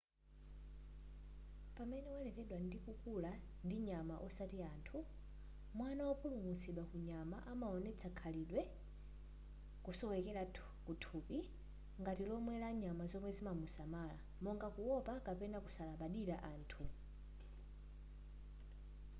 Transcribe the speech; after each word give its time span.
pamene 1.75 2.09
waleredwa 2.15 2.57
ndikukula 2.65 3.31
ndi 3.65 3.77
nyama 3.89 4.15
osati 4.27 4.57
anthu 4.73 4.99
mwana 5.77 6.01
wopulumutsidwa 6.07 6.83
ku 6.91 6.97
nyama 7.09 7.37
amaonetsa 7.51 8.07
khalidwe 8.19 8.61
kusowekera 9.85 10.41
kuthupi 10.85 11.37
ngati 12.01 12.23
lomwe 12.29 12.55
la 12.63 12.69
nyama 12.81 13.03
zomwe 13.11 13.31
zimamusamala 13.37 14.17
monga 14.43 14.67
kuopa 14.75 15.13
kapena 15.25 15.57
kusalabadira 15.65 16.35
anthu 16.53 16.83